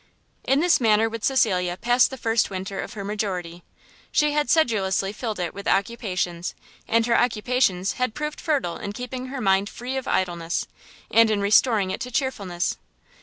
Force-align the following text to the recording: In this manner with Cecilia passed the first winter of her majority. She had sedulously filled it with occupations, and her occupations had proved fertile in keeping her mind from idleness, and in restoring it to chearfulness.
In 0.45 0.61
this 0.61 0.81
manner 0.81 1.07
with 1.07 1.23
Cecilia 1.23 1.77
passed 1.79 2.09
the 2.09 2.17
first 2.17 2.49
winter 2.49 2.81
of 2.81 2.93
her 2.93 3.03
majority. 3.03 3.63
She 4.11 4.31
had 4.31 4.49
sedulously 4.49 5.13
filled 5.13 5.39
it 5.39 5.53
with 5.53 5.67
occupations, 5.67 6.55
and 6.87 7.05
her 7.05 7.15
occupations 7.15 7.91
had 8.01 8.15
proved 8.15 8.41
fertile 8.41 8.77
in 8.77 8.93
keeping 8.93 9.27
her 9.27 9.39
mind 9.39 9.69
from 9.69 10.01
idleness, 10.07 10.65
and 11.11 11.29
in 11.29 11.39
restoring 11.39 11.91
it 11.91 11.99
to 11.99 12.09
chearfulness. 12.09 12.77